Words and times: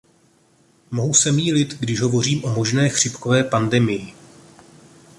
Mohu 0.91 1.13
se 1.13 1.31
mýlit, 1.31 1.73
když 1.79 2.01
hovořím 2.01 2.43
o 2.45 2.49
možné 2.49 2.89
chřipkové 2.89 3.43
pandemii. 3.43 4.13